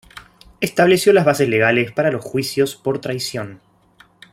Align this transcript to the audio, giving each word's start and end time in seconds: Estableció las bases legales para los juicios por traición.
Estableció 0.61 1.13
las 1.13 1.25
bases 1.25 1.47
legales 1.47 1.91
para 1.91 2.09
los 2.09 2.25
juicios 2.25 2.75
por 2.75 2.99
traición. 2.99 3.61